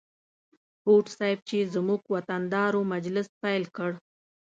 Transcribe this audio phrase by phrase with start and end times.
[0.85, 3.91] هوډ صیب چې زموږ وطن دار و مجلس پیل کړ.